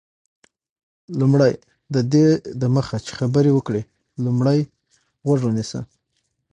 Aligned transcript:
لومړی: 1.19 1.53
ددې 1.95 2.25
دمخه 2.61 2.97
چي 3.05 3.11
خبري 3.19 3.51
وکړې، 3.53 3.81
لومړی 4.23 4.59
غوږ 5.25 5.41
ونیسه. 5.45 5.79